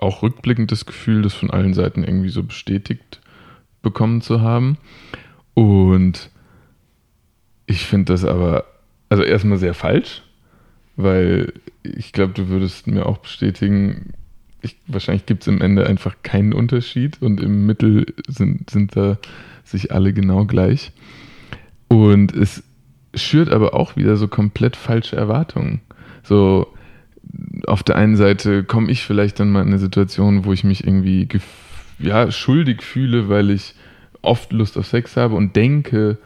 auch 0.00 0.22
rückblickend 0.22 0.72
das 0.72 0.86
Gefühl, 0.86 1.22
das 1.22 1.34
von 1.34 1.50
allen 1.50 1.74
Seiten 1.74 2.04
irgendwie 2.04 2.30
so 2.30 2.42
bestätigt 2.42 3.20
bekommen 3.82 4.20
zu 4.22 4.40
haben. 4.40 4.76
Und 5.54 6.30
ich 7.66 7.86
finde 7.86 8.12
das 8.12 8.24
aber, 8.24 8.64
also 9.08 9.22
erstmal 9.22 9.58
sehr 9.58 9.74
falsch, 9.74 10.22
weil 10.96 11.52
ich 11.82 12.12
glaube, 12.12 12.32
du 12.32 12.48
würdest 12.48 12.86
mir 12.86 13.06
auch 13.06 13.18
bestätigen, 13.18 14.12
ich, 14.62 14.76
wahrscheinlich 14.86 15.26
gibt 15.26 15.42
es 15.42 15.48
im 15.48 15.60
Ende 15.60 15.86
einfach 15.86 16.16
keinen 16.22 16.52
Unterschied 16.52 17.20
und 17.20 17.40
im 17.40 17.66
Mittel 17.66 18.06
sind, 18.28 18.70
sind 18.70 18.96
da 18.96 19.18
sich 19.64 19.92
alle 19.92 20.12
genau 20.12 20.44
gleich. 20.44 20.92
Und 21.88 22.34
es 22.34 22.62
schürt 23.14 23.50
aber 23.50 23.74
auch 23.74 23.96
wieder 23.96 24.16
so 24.16 24.28
komplett 24.28 24.76
falsche 24.76 25.16
Erwartungen. 25.16 25.80
So, 26.22 26.68
auf 27.66 27.82
der 27.82 27.96
einen 27.96 28.16
Seite 28.16 28.64
komme 28.64 28.90
ich 28.90 29.02
vielleicht 29.02 29.40
dann 29.40 29.50
mal 29.50 29.62
in 29.62 29.68
eine 29.68 29.78
Situation, 29.78 30.44
wo 30.44 30.52
ich 30.52 30.64
mich 30.64 30.84
irgendwie 30.84 31.28
ja, 31.98 32.30
schuldig 32.30 32.82
fühle, 32.82 33.28
weil 33.28 33.50
ich 33.50 33.74
oft 34.22 34.52
Lust 34.52 34.76
auf 34.76 34.86
Sex 34.86 35.16
habe 35.16 35.34
und 35.34 35.56
denke, 35.56 36.18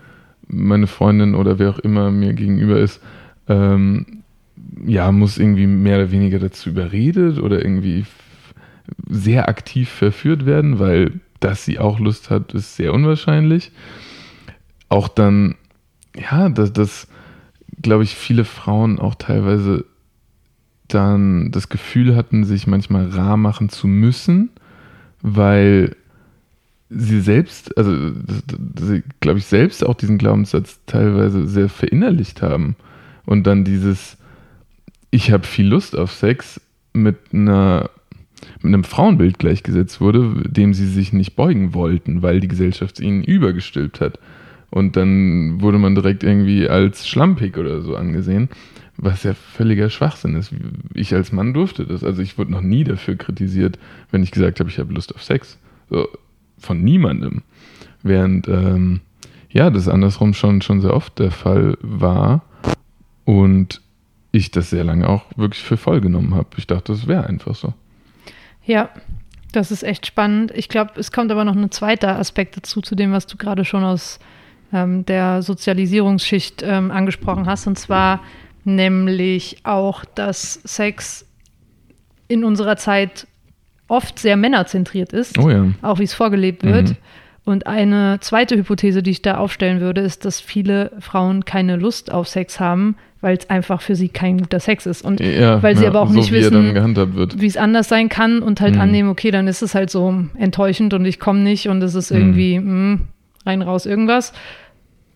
meine 0.46 0.86
Freundin 0.86 1.34
oder 1.34 1.58
wer 1.58 1.70
auch 1.70 1.78
immer 1.78 2.10
mir 2.10 2.32
gegenüber 2.34 2.78
ist, 2.78 3.00
ähm, 3.48 4.22
ja, 4.86 5.12
muss 5.12 5.38
irgendwie 5.38 5.66
mehr 5.66 5.96
oder 5.98 6.10
weniger 6.10 6.38
dazu 6.38 6.70
überredet 6.70 7.38
oder 7.38 7.64
irgendwie 7.64 8.04
sehr 9.08 9.48
aktiv 9.48 9.88
verführt 9.88 10.46
werden, 10.46 10.78
weil 10.78 11.20
dass 11.40 11.64
sie 11.64 11.78
auch 11.78 11.98
Lust 11.98 12.30
hat, 12.30 12.54
ist 12.54 12.76
sehr 12.76 12.94
unwahrscheinlich. 12.94 13.70
Auch 14.88 15.08
dann, 15.08 15.56
ja, 16.16 16.48
dass 16.48 16.72
das 16.72 17.06
glaube 17.84 18.02
ich, 18.02 18.14
viele 18.16 18.44
Frauen 18.44 18.98
auch 18.98 19.14
teilweise 19.14 19.84
dann 20.88 21.50
das 21.50 21.68
Gefühl 21.68 22.16
hatten, 22.16 22.44
sich 22.44 22.66
manchmal 22.66 23.08
rar 23.08 23.36
machen 23.36 23.68
zu 23.68 23.86
müssen, 23.86 24.50
weil 25.22 25.96
sie 26.90 27.20
selbst, 27.20 27.76
also 27.78 28.12
sie, 28.78 29.02
glaube 29.20 29.38
ich, 29.38 29.46
selbst 29.46 29.84
auch 29.84 29.94
diesen 29.94 30.18
Glaubenssatz 30.18 30.80
teilweise 30.86 31.46
sehr 31.46 31.68
verinnerlicht 31.68 32.42
haben. 32.42 32.76
Und 33.24 33.46
dann 33.46 33.64
dieses, 33.64 34.16
ich 35.10 35.32
habe 35.32 35.46
viel 35.46 35.66
Lust 35.66 35.96
auf 35.96 36.12
Sex 36.12 36.60
mit 36.92 37.16
einer 37.32 37.90
mit 38.62 38.72
einem 38.72 38.84
Frauenbild 38.84 39.38
gleichgesetzt 39.38 40.00
wurde, 40.00 40.42
dem 40.48 40.74
sie 40.74 40.86
sich 40.86 41.12
nicht 41.12 41.36
beugen 41.36 41.74
wollten, 41.74 42.22
weil 42.22 42.40
die 42.40 42.48
Gesellschaft 42.48 43.00
ihnen 43.00 43.22
übergestülpt 43.22 44.00
hat. 44.00 44.18
Und 44.70 44.96
dann 44.96 45.60
wurde 45.60 45.78
man 45.78 45.94
direkt 45.94 46.24
irgendwie 46.24 46.68
als 46.68 47.06
schlampig 47.06 47.56
oder 47.56 47.80
so 47.80 47.94
angesehen, 47.94 48.48
was 48.96 49.22
ja 49.22 49.34
völliger 49.34 49.90
Schwachsinn 49.90 50.34
ist. 50.34 50.52
Ich 50.94 51.14
als 51.14 51.32
Mann 51.32 51.54
durfte 51.54 51.86
das. 51.86 52.02
Also 52.02 52.22
ich 52.22 52.38
wurde 52.38 52.50
noch 52.50 52.60
nie 52.60 52.84
dafür 52.84 53.16
kritisiert, 53.16 53.78
wenn 54.10 54.22
ich 54.22 54.30
gesagt 54.30 54.60
habe, 54.60 54.70
ich 54.70 54.78
habe 54.78 54.92
Lust 54.92 55.14
auf 55.14 55.22
Sex. 55.22 55.58
So, 55.90 56.08
von 56.58 56.82
niemandem. 56.82 57.42
Während, 58.02 58.48
ähm, 58.48 59.00
ja, 59.50 59.70
das 59.70 59.88
andersrum 59.88 60.34
schon, 60.34 60.62
schon 60.62 60.80
sehr 60.80 60.94
oft 60.94 61.18
der 61.18 61.30
Fall 61.30 61.78
war 61.80 62.42
und 63.24 63.80
ich 64.32 64.50
das 64.50 64.70
sehr 64.70 64.84
lange 64.84 65.08
auch 65.08 65.24
wirklich 65.36 65.62
für 65.62 65.76
voll 65.76 66.00
genommen 66.00 66.34
habe. 66.34 66.48
Ich 66.56 66.66
dachte, 66.66 66.92
das 66.92 67.06
wäre 67.06 67.26
einfach 67.26 67.54
so. 67.54 67.72
Ja, 68.66 68.90
das 69.52 69.70
ist 69.70 69.82
echt 69.82 70.06
spannend. 70.06 70.52
Ich 70.54 70.68
glaube, 70.68 70.92
es 70.96 71.12
kommt 71.12 71.30
aber 71.30 71.44
noch 71.44 71.54
ein 71.54 71.70
zweiter 71.70 72.18
Aspekt 72.18 72.56
dazu, 72.56 72.80
zu 72.80 72.94
dem, 72.94 73.12
was 73.12 73.26
du 73.26 73.36
gerade 73.36 73.64
schon 73.64 73.84
aus 73.84 74.18
ähm, 74.72 75.06
der 75.06 75.42
Sozialisierungsschicht 75.42 76.62
ähm, 76.62 76.90
angesprochen 76.90 77.46
hast, 77.46 77.66
und 77.66 77.78
zwar 77.78 78.20
nämlich 78.64 79.58
auch, 79.64 80.04
dass 80.04 80.54
Sex 80.64 81.26
in 82.28 82.44
unserer 82.44 82.76
Zeit 82.76 83.26
oft 83.86 84.18
sehr 84.18 84.36
männerzentriert 84.36 85.12
ist, 85.12 85.38
oh 85.38 85.50
ja. 85.50 85.66
auch 85.82 85.98
wie 85.98 86.04
es 86.04 86.14
vorgelebt 86.14 86.64
wird. 86.64 86.90
Mhm. 86.90 86.96
Und 87.44 87.66
eine 87.66 88.18
zweite 88.20 88.56
Hypothese, 88.56 89.02
die 89.02 89.10
ich 89.10 89.22
da 89.22 89.36
aufstellen 89.36 89.80
würde, 89.80 90.00
ist, 90.00 90.24
dass 90.24 90.40
viele 90.40 90.92
Frauen 91.00 91.44
keine 91.44 91.76
Lust 91.76 92.10
auf 92.10 92.26
Sex 92.26 92.58
haben, 92.58 92.96
weil 93.20 93.36
es 93.36 93.50
einfach 93.50 93.82
für 93.82 93.96
sie 93.96 94.08
kein 94.08 94.38
guter 94.38 94.60
Sex 94.60 94.86
ist. 94.86 95.04
Und 95.04 95.20
ja, 95.20 95.62
weil 95.62 95.76
sie 95.76 95.84
ja, 95.84 95.90
aber 95.90 96.00
auch 96.00 96.08
so 96.08 96.14
nicht 96.14 96.32
wissen, 96.32 96.74
wie 97.36 97.46
es 97.46 97.58
anders 97.58 97.88
sein 97.88 98.08
kann 98.08 98.40
und 98.40 98.62
halt 98.62 98.76
mhm. 98.76 98.80
annehmen, 98.80 99.08
okay, 99.10 99.30
dann 99.30 99.46
ist 99.46 99.60
es 99.60 99.74
halt 99.74 99.90
so 99.90 100.24
enttäuschend 100.38 100.94
und 100.94 101.04
ich 101.04 101.20
komme 101.20 101.40
nicht 101.40 101.68
und 101.68 101.82
es 101.82 101.94
ist 101.94 102.10
mhm. 102.10 102.16
irgendwie 102.18 102.58
mhm. 102.60 102.92
mh, 102.92 102.98
rein 103.44 103.62
raus 103.62 103.84
irgendwas. 103.84 104.32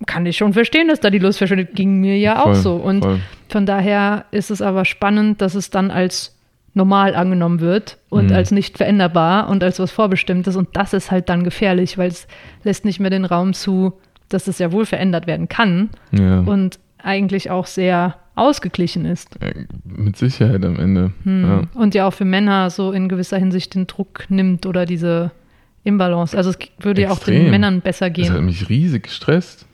Kann 0.06 0.26
ich 0.26 0.36
schon 0.36 0.52
verstehen, 0.52 0.88
dass 0.88 1.00
da 1.00 1.10
die 1.10 1.18
Lust 1.18 1.38
verschwindet. 1.38 1.74
Ging 1.74 2.00
mir 2.00 2.18
ja 2.18 2.42
voll, 2.42 2.52
auch 2.52 2.54
so. 2.54 2.74
Und 2.76 3.04
voll. 3.04 3.20
von 3.48 3.64
daher 3.64 4.26
ist 4.32 4.50
es 4.50 4.60
aber 4.60 4.84
spannend, 4.84 5.40
dass 5.40 5.54
es 5.54 5.70
dann 5.70 5.90
als 5.90 6.37
normal 6.74 7.14
angenommen 7.14 7.60
wird 7.60 7.98
und 8.08 8.30
mhm. 8.30 8.36
als 8.36 8.50
nicht 8.50 8.76
veränderbar 8.76 9.48
und 9.48 9.62
als 9.64 9.78
was 9.78 9.90
Vorbestimmtes. 9.90 10.56
Und 10.56 10.68
das 10.74 10.92
ist 10.92 11.10
halt 11.10 11.28
dann 11.28 11.44
gefährlich, 11.44 11.98
weil 11.98 12.08
es 12.08 12.26
lässt 12.62 12.84
nicht 12.84 13.00
mehr 13.00 13.10
den 13.10 13.24
Raum 13.24 13.52
zu, 13.52 13.94
dass 14.28 14.46
es 14.46 14.58
ja 14.58 14.72
wohl 14.72 14.86
verändert 14.86 15.26
werden 15.26 15.48
kann 15.48 15.90
ja. 16.12 16.40
und 16.40 16.78
eigentlich 17.02 17.50
auch 17.50 17.66
sehr 17.66 18.16
ausgeglichen 18.34 19.04
ist. 19.04 19.38
Mit 19.84 20.16
Sicherheit 20.16 20.64
am 20.64 20.78
Ende. 20.78 21.12
Hm. 21.24 21.44
Ja. 21.44 21.62
Und 21.80 21.94
ja 21.94 22.06
auch 22.06 22.12
für 22.12 22.24
Männer 22.24 22.70
so 22.70 22.92
in 22.92 23.08
gewisser 23.08 23.38
Hinsicht 23.38 23.74
den 23.74 23.86
Druck 23.86 24.26
nimmt 24.28 24.64
oder 24.66 24.86
diese 24.86 25.32
Imbalance. 25.84 26.36
Also 26.36 26.50
es 26.50 26.58
würde 26.78 27.02
ja 27.02 27.10
auch 27.10 27.18
den 27.18 27.50
Männern 27.50 27.80
besser 27.80 28.10
gehen. 28.10 28.26
Das 28.26 28.36
hat 28.36 28.42
mich 28.42 28.68
riesig 28.68 29.04
gestresst. 29.04 29.66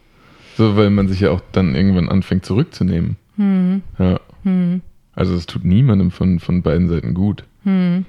So, 0.56 0.76
weil 0.76 0.90
man 0.90 1.08
sich 1.08 1.20
ja 1.20 1.30
auch 1.30 1.40
dann 1.52 1.74
irgendwann 1.74 2.08
anfängt 2.08 2.46
zurückzunehmen. 2.46 3.16
Hm. 3.36 3.82
Ja. 3.98 4.20
Hm. 4.44 4.82
Also 5.14 5.34
es 5.34 5.46
tut 5.46 5.64
niemandem 5.64 6.10
von, 6.10 6.40
von 6.40 6.62
beiden 6.62 6.88
Seiten 6.88 7.14
gut. 7.14 7.44
Hm. 7.64 8.04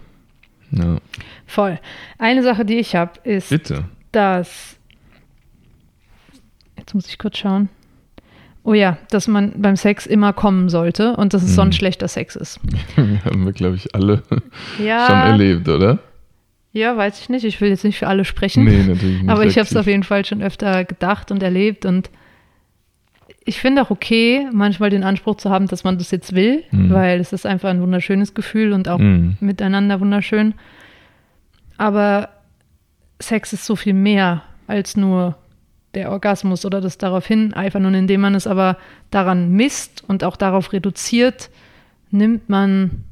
Ja. 0.71 0.97
Voll. 1.45 1.79
Eine 2.17 2.43
Sache, 2.43 2.65
die 2.65 2.77
ich 2.77 2.95
habe, 2.95 3.13
ist, 3.23 3.49
Bitte. 3.49 3.85
dass. 4.11 4.77
Jetzt 6.77 6.93
muss 6.93 7.07
ich 7.07 7.17
kurz 7.17 7.37
schauen. 7.37 7.69
Oh 8.63 8.73
ja, 8.73 8.97
dass 9.11 9.27
man 9.27 9.53
beim 9.61 9.75
Sex 9.75 10.07
immer 10.07 10.33
kommen 10.33 10.69
sollte 10.69 11.15
und 11.15 11.35
dass 11.35 11.43
es 11.43 11.49
hm. 11.49 11.55
sonst 11.55 11.75
schlechter 11.75 12.07
Sex 12.07 12.35
ist. 12.35 12.59
haben 12.97 13.45
wir, 13.45 13.53
glaube 13.53 13.75
ich, 13.75 13.93
alle 13.93 14.23
ja. 14.83 15.05
schon 15.05 15.15
erlebt, 15.15 15.69
oder? 15.69 15.99
Ja, 16.71 16.97
weiß 16.97 17.21
ich 17.21 17.29
nicht. 17.29 17.45
Ich 17.45 17.61
will 17.61 17.69
jetzt 17.69 17.83
nicht 17.83 17.97
für 17.99 18.07
alle 18.07 18.25
sprechen. 18.25 18.65
Nee, 18.65 18.83
natürlich 18.83 19.21
nicht. 19.21 19.29
Aber 19.29 19.45
ich 19.45 19.57
habe 19.57 19.67
es 19.67 19.75
auf 19.77 19.87
jeden 19.87 20.03
Fall 20.03 20.25
schon 20.25 20.41
öfter 20.41 20.83
gedacht 20.83 21.31
und 21.31 21.41
erlebt 21.41 21.85
und 21.85 22.09
ich 23.45 23.59
finde 23.59 23.83
auch 23.83 23.91
okay, 23.91 24.47
manchmal 24.51 24.89
den 24.89 25.03
Anspruch 25.03 25.35
zu 25.35 25.51
haben, 25.51 25.67
dass 25.67 25.83
man 25.83 25.99
das 25.99 26.09
jetzt 26.09 26.33
will, 26.33 26.63
mhm. 26.71 26.89
weil 26.89 27.19
es 27.19 27.31
ist 27.31 27.45
einfach 27.45 27.69
ein 27.69 27.81
wunderschönes 27.81 28.33
Gefühl 28.33 28.73
und 28.73 28.89
auch 28.89 28.97
mhm. 28.97 29.37
miteinander 29.39 29.99
wunderschön. 29.99 30.55
Aber 31.77 32.29
Sex 33.19 33.53
ist 33.53 33.65
so 33.65 33.75
viel 33.75 33.93
mehr 33.93 34.41
als 34.65 34.97
nur 34.97 35.37
der 35.93 36.11
Orgasmus 36.11 36.65
oder 36.65 36.81
das 36.81 36.97
darauf 36.97 37.27
hineifern. 37.27 37.85
Und 37.85 37.93
indem 37.93 38.21
man 38.21 38.33
es 38.33 38.47
aber 38.47 38.77
daran 39.11 39.51
misst 39.51 40.03
und 40.07 40.23
auch 40.23 40.37
darauf 40.37 40.73
reduziert, 40.73 41.51
nimmt 42.09 42.49
man 42.49 43.03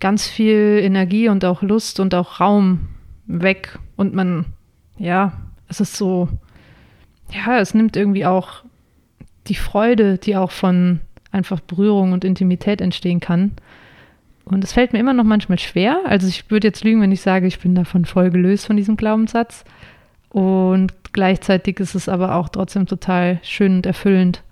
ganz 0.00 0.26
viel 0.26 0.80
Energie 0.82 1.28
und 1.28 1.44
auch 1.44 1.62
Lust 1.62 2.00
und 2.00 2.14
auch 2.16 2.40
Raum 2.40 2.88
weg. 3.26 3.78
Und 3.94 4.12
man, 4.12 4.46
ja, 4.98 5.32
es 5.68 5.80
ist 5.80 5.94
so, 5.94 6.28
ja, 7.30 7.60
es 7.60 7.74
nimmt 7.74 7.96
irgendwie 7.96 8.26
auch 8.26 8.64
die 9.48 9.54
Freude, 9.54 10.18
die 10.18 10.36
auch 10.36 10.50
von 10.50 11.00
einfach 11.30 11.60
Berührung 11.60 12.12
und 12.12 12.24
Intimität 12.24 12.80
entstehen 12.80 13.20
kann. 13.20 13.52
Und 14.44 14.62
es 14.62 14.72
fällt 14.72 14.92
mir 14.92 15.00
immer 15.00 15.14
noch 15.14 15.24
manchmal 15.24 15.58
schwer. 15.58 16.00
Also 16.04 16.28
ich 16.28 16.50
würde 16.50 16.68
jetzt 16.68 16.84
lügen, 16.84 17.00
wenn 17.00 17.12
ich 17.12 17.22
sage, 17.22 17.46
ich 17.46 17.58
bin 17.58 17.74
davon 17.74 18.04
voll 18.04 18.30
gelöst 18.30 18.66
von 18.66 18.76
diesem 18.76 18.96
Glaubenssatz. 18.96 19.64
Und 20.28 20.92
gleichzeitig 21.12 21.80
ist 21.80 21.94
es 21.94 22.08
aber 22.08 22.34
auch 22.34 22.48
trotzdem 22.48 22.86
total 22.86 23.40
schön 23.42 23.76
und 23.76 23.86
erfüllend. 23.86 24.42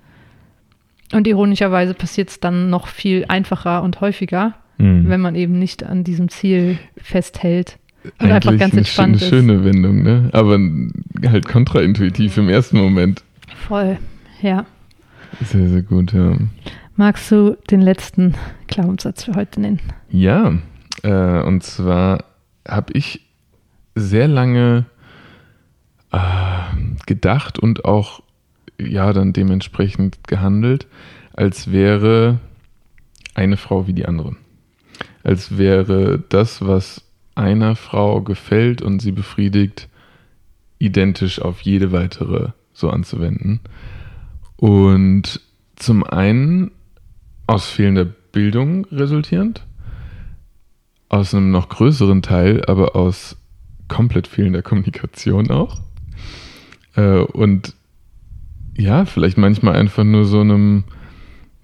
Und 1.12 1.26
ironischerweise 1.26 1.92
passiert 1.92 2.30
es 2.30 2.40
dann 2.40 2.70
noch 2.70 2.86
viel 2.86 3.26
einfacher 3.28 3.82
und 3.82 4.00
häufiger, 4.00 4.54
mhm. 4.78 5.08
wenn 5.08 5.20
man 5.20 5.34
eben 5.34 5.58
nicht 5.58 5.82
an 5.84 6.04
diesem 6.04 6.30
Ziel 6.30 6.78
festhält. 6.96 7.78
Und 8.04 8.12
Eigentlich 8.20 8.34
einfach 8.34 8.58
ganz 8.58 8.74
entspannt 8.74 9.08
eine, 9.08 9.16
ist. 9.16 9.32
Eine 9.32 9.42
schöne 9.42 9.64
Wendung, 9.64 10.02
ne? 10.02 10.30
Aber 10.32 10.58
halt 11.30 11.46
kontraintuitiv 11.46 12.38
im 12.38 12.48
ersten 12.48 12.78
Moment. 12.78 13.22
Voll, 13.68 13.98
ja. 14.40 14.64
Sehr, 15.40 15.68
sehr 15.68 15.82
gut, 15.82 16.12
ja. 16.12 16.36
Magst 16.96 17.30
du 17.30 17.56
den 17.70 17.80
letzten 17.80 18.34
Glaubenssatz 18.66 19.24
für 19.24 19.34
heute 19.34 19.60
nennen? 19.60 19.80
Ja, 20.10 20.58
äh, 21.02 21.42
und 21.42 21.62
zwar 21.62 22.24
habe 22.68 22.92
ich 22.92 23.20
sehr 23.94 24.28
lange 24.28 24.84
äh, 26.12 26.18
gedacht 27.06 27.58
und 27.58 27.84
auch 27.84 28.22
ja 28.78 29.12
dann 29.12 29.32
dementsprechend 29.32 30.26
gehandelt, 30.28 30.86
als 31.32 31.72
wäre 31.72 32.40
eine 33.34 33.56
Frau 33.56 33.86
wie 33.86 33.94
die 33.94 34.06
andere. 34.06 34.36
Als 35.24 35.56
wäre 35.56 36.22
das, 36.28 36.66
was 36.66 37.04
einer 37.34 37.76
Frau 37.76 38.20
gefällt 38.20 38.82
und 38.82 39.00
sie 39.00 39.12
befriedigt, 39.12 39.88
identisch 40.78 41.40
auf 41.40 41.62
jede 41.62 41.92
weitere 41.92 42.50
so 42.74 42.90
anzuwenden. 42.90 43.60
Und 44.62 45.40
zum 45.74 46.04
einen 46.04 46.70
aus 47.48 47.68
fehlender 47.68 48.04
Bildung 48.04 48.86
resultierend, 48.92 49.66
aus 51.08 51.34
einem 51.34 51.50
noch 51.50 51.68
größeren 51.68 52.22
Teil, 52.22 52.64
aber 52.66 52.94
aus 52.94 53.36
komplett 53.88 54.28
fehlender 54.28 54.62
Kommunikation 54.62 55.50
auch. 55.50 55.80
Äh, 56.94 57.22
und 57.22 57.74
ja, 58.78 59.04
vielleicht 59.04 59.36
manchmal 59.36 59.74
einfach 59.74 60.04
nur 60.04 60.26
so 60.26 60.42
einem, 60.42 60.84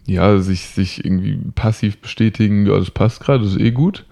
ja, 0.04 0.40
sich, 0.40 0.62
sich 0.62 1.04
irgendwie 1.04 1.38
passiv 1.54 1.98
bestätigen, 1.98 2.66
ja, 2.66 2.76
das 2.76 2.90
passt 2.90 3.20
gerade, 3.20 3.44
das 3.44 3.52
ist 3.52 3.60
eh 3.60 3.70
gut, 3.70 4.06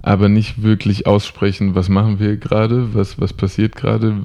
aber 0.00 0.30
nicht 0.30 0.62
wirklich 0.62 1.06
aussprechen, 1.06 1.74
was 1.74 1.90
machen 1.90 2.20
wir 2.20 2.38
gerade, 2.38 2.94
was, 2.94 3.20
was 3.20 3.34
passiert 3.34 3.76
gerade, 3.76 4.16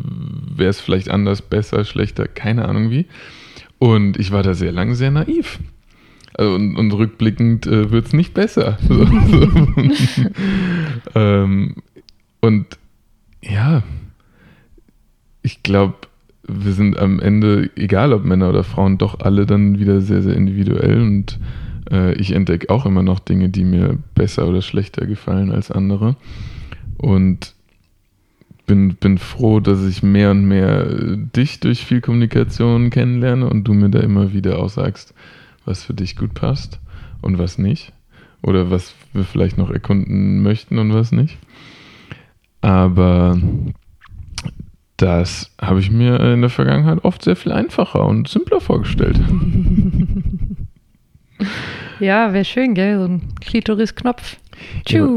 wäre 0.56 0.70
es 0.70 0.80
vielleicht 0.80 1.10
anders, 1.10 1.42
besser, 1.42 1.84
schlechter, 1.84 2.30
keine 2.30 2.66
Ahnung 2.66 2.92
wie. 2.92 3.08
Und 3.80 4.18
ich 4.18 4.32
war 4.32 4.44
da 4.44 4.54
sehr 4.54 4.72
lange 4.72 4.96
sehr 4.96 5.12
naiv. 5.12 5.60
Also, 6.34 6.56
und, 6.56 6.76
und, 6.76 6.94
rückblickend 6.94 7.68
äh, 7.68 7.92
wird 7.92 8.08
es 8.08 8.14
nicht 8.14 8.34
besser. 8.34 8.78
ähm, 11.16 11.76
und 12.42 12.66
ja, 13.42 13.84
ich 15.42 15.64
glaube, 15.64 15.96
wir 16.48 16.74
sind 16.74 16.98
am 16.98 17.20
Ende, 17.20 17.70
egal 17.76 18.14
ob 18.14 18.26
Männer 18.26 18.50
oder 18.50 18.64
Frauen, 18.64 18.98
doch 18.98 19.20
alle 19.20 19.46
dann 19.46 19.80
wieder 19.80 20.02
sehr, 20.02 20.22
sehr 20.22 20.36
individuell 20.36 21.02
und 21.02 21.40
äh, 21.92 22.14
ich 22.16 22.34
entdecke 22.34 22.70
auch 22.70 22.86
immer 22.86 23.04
noch 23.04 23.20
Dinge, 23.20 23.50
die 23.50 23.64
mir 23.64 23.98
besser 24.14 24.48
oder 24.48 24.62
schlechter 24.62 25.06
gefallen 25.06 25.52
als 25.52 25.72
andere. 25.72 26.16
Und 26.98 27.56
bin, 28.66 28.96
bin 28.96 29.18
froh, 29.18 29.60
dass 29.60 29.86
ich 29.86 30.04
mehr 30.04 30.32
und 30.32 30.46
mehr 30.46 30.88
äh, 30.88 31.18
dich 31.18 31.60
durch 31.60 31.86
viel 31.86 32.02
Kommunikation 32.02 32.90
kennenlerne 32.90 33.50
und 33.50 33.64
du 33.66 33.74
mir 33.74 33.90
da 33.90 34.00
immer 34.00 34.34
wieder 34.34 34.60
auch 34.60 34.70
sagst, 34.70 35.14
was 35.66 35.84
für 35.84 35.94
dich 35.94 36.16
gut 36.16 36.34
passt 36.34 36.80
und 37.22 37.38
was 37.38 37.58
nicht. 37.58 37.94
Oder 38.42 38.70
was 38.70 38.94
wir 39.14 39.24
vielleicht 39.24 39.58
noch 39.58 39.72
erkunden 39.72 40.44
möchten 40.44 40.78
und 40.78 40.94
was 40.94 41.12
nicht. 41.12 41.38
Aber 42.62 43.40
das 44.98 45.52
habe 45.60 45.80
ich 45.80 45.92
mir 45.92 46.20
in 46.20 46.42
der 46.42 46.50
Vergangenheit 46.50 47.04
oft 47.04 47.24
sehr 47.24 47.36
viel 47.36 47.52
einfacher 47.52 48.06
und 48.06 48.28
simpler 48.28 48.62
vorgestellt. 48.62 49.20
Ja, 52.00 52.34
wäre 52.34 52.46
schön, 52.46 52.74
gell? 52.74 53.00
So 53.00 53.06
ein 53.06 53.22
Klitoris-Knopf. 53.42 54.38
Ja, 54.88 55.08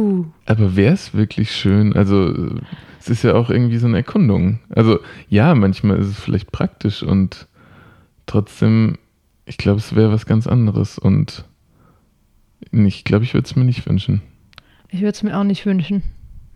aber 0.47 0.77
wäre 0.77 0.95
es 0.95 1.15
wirklich 1.15 1.51
schön? 1.53 1.95
Also, 1.95 2.57
es 3.01 3.09
ist 3.09 3.23
ja 3.23 3.35
auch 3.35 3.51
irgendwie 3.51 3.79
so 3.79 3.87
eine 3.87 3.99
Erkundung. 3.99 4.61
Also, 4.71 5.01
ja, 5.29 5.55
manchmal 5.55 5.99
ist 5.99 6.09
es 6.09 6.21
vielleicht 6.21 6.53
praktisch 6.53 7.03
und 7.03 7.47
trotzdem, 8.27 8.99
ich 9.45 9.59
glaube, 9.59 9.79
es 9.79 9.95
wäre 9.95 10.13
was 10.13 10.27
ganz 10.27 10.47
anderes 10.47 10.99
und 10.99 11.45
ich 12.73 13.05
glaube, 13.05 13.25
ich 13.25 13.35
würde 13.35 13.47
es 13.47 13.57
mir 13.57 13.65
nicht 13.65 13.89
wünschen. 13.89 14.23
Ich 14.91 15.01
würde 15.01 15.13
es 15.13 15.23
mir 15.23 15.39
auch 15.39 15.45
nicht 15.45 15.65
wünschen. 15.65 16.03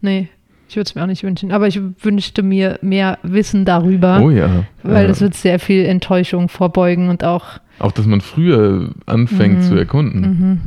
Nee, 0.01 0.29
ich 0.69 0.77
würde 0.77 0.89
es 0.89 0.95
mir 0.95 1.03
auch 1.03 1.07
nicht 1.07 1.23
wünschen. 1.23 1.53
Aber 1.53 1.69
ich 1.69 1.81
wünschte 2.01 2.43
mir 2.43 2.79
mehr 2.83 3.19
Wissen 3.23 3.65
darüber. 3.65 4.21
Oh 4.21 4.31
ja. 4.31 4.65
Weil 4.83 5.03
ja. 5.03 5.09
das 5.09 5.21
wird 5.21 5.35
sehr 5.35 5.59
viel 5.59 5.85
Enttäuschung 5.85 6.49
vorbeugen 6.49 7.09
und 7.09 7.25
auch 7.25 7.61
auch, 7.83 7.93
dass 7.93 8.07
man 8.07 8.21
früher 8.21 8.91
anfängt 9.07 9.59
mhm. 9.59 9.63
zu 9.63 9.75
erkunden. 9.75 10.21
Mhm. 10.21 10.61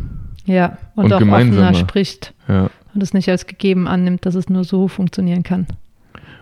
Ja, 0.45 0.77
und, 0.95 1.05
und 1.05 1.13
auch 1.13 1.21
offener 1.21 1.73
spricht. 1.73 2.33
Ja. 2.47 2.69
Und 2.95 3.03
es 3.03 3.13
nicht 3.13 3.29
als 3.29 3.45
gegeben 3.45 3.87
annimmt, 3.87 4.25
dass 4.25 4.35
es 4.35 4.49
nur 4.49 4.63
so 4.63 4.87
funktionieren 4.87 5.43
kann. 5.43 5.67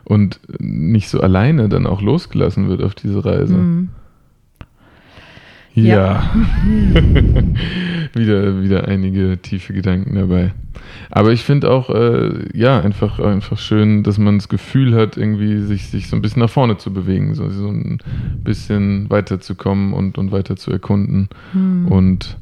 Und 0.05 0.39
nicht 0.59 1.09
so 1.09 1.19
alleine 1.19 1.67
dann 1.69 1.87
auch 1.87 2.01
losgelassen 2.01 2.69
wird 2.69 2.83
auf 2.83 2.93
diese 2.93 3.25
Reise. 3.25 3.55
Mhm. 3.55 3.89
Ja. 5.73 5.83
ja. 5.83 6.33
wieder, 8.13 8.61
wieder 8.61 8.87
einige 8.87 9.39
tiefe 9.41 9.73
Gedanken 9.73 10.15
dabei. 10.15 10.53
Aber 11.09 11.31
ich 11.31 11.43
finde 11.43 11.71
auch, 11.71 11.89
äh, 11.89 12.57
ja, 12.57 12.79
einfach, 12.79 13.19
einfach 13.19 13.57
schön, 13.57 14.03
dass 14.03 14.17
man 14.17 14.37
das 14.37 14.49
Gefühl 14.49 14.93
hat, 14.95 15.17
irgendwie 15.17 15.61
sich, 15.61 15.87
sich 15.87 16.09
so 16.09 16.15
ein 16.15 16.21
bisschen 16.21 16.41
nach 16.41 16.49
vorne 16.49 16.77
zu 16.77 16.93
bewegen, 16.93 17.33
so, 17.33 17.49
so 17.49 17.69
ein 17.69 17.99
bisschen 18.43 19.09
weiterzukommen 19.09 19.93
und, 19.93 20.17
und 20.17 20.31
weiter 20.31 20.55
zu 20.55 20.71
erkunden 20.71 21.29
hm. 21.53 21.87
und 21.87 22.37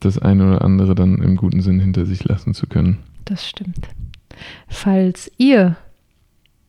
das 0.00 0.18
eine 0.18 0.48
oder 0.48 0.62
andere 0.62 0.94
dann 0.94 1.22
im 1.22 1.36
guten 1.36 1.60
Sinn 1.60 1.80
hinter 1.80 2.06
sich 2.06 2.24
lassen 2.24 2.54
zu 2.54 2.66
können. 2.66 2.98
Das 3.26 3.46
stimmt. 3.46 3.88
Falls 4.68 5.30
ihr 5.36 5.76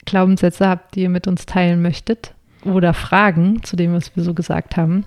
Glaubenssätze 0.05 0.67
habt, 0.67 0.95
die 0.95 1.03
ihr 1.03 1.09
mit 1.09 1.27
uns 1.27 1.45
teilen 1.45 1.81
möchtet 1.81 2.33
oder 2.65 2.93
Fragen 2.93 3.63
zu 3.63 3.75
dem, 3.75 3.93
was 3.93 4.15
wir 4.15 4.23
so 4.23 4.33
gesagt 4.33 4.75
haben, 4.75 5.05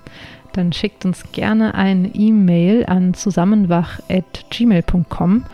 dann 0.53 0.73
schickt 0.73 1.05
uns 1.05 1.25
gerne 1.33 1.75
eine 1.75 2.15
E-Mail 2.15 2.87
an 2.87 3.15
zusammenwach.gmail.com 3.15 5.45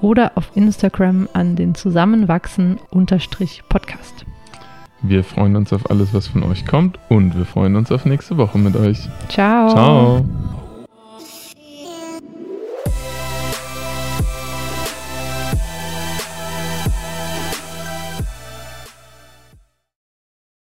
oder 0.00 0.32
auf 0.34 0.50
Instagram 0.54 1.28
an 1.32 1.56
den 1.56 1.74
Zusammenwachsen-Podcast. 1.74 4.24
Wir 5.02 5.24
freuen 5.24 5.56
uns 5.56 5.72
auf 5.72 5.90
alles, 5.90 6.14
was 6.14 6.28
von 6.28 6.44
euch 6.44 6.64
kommt 6.64 6.98
und 7.08 7.36
wir 7.36 7.44
freuen 7.44 7.74
uns 7.76 7.90
auf 7.90 8.04
nächste 8.04 8.36
Woche 8.36 8.58
mit 8.58 8.76
euch. 8.76 9.08
Ciao. 9.28 9.70
Ciao. 9.70 10.24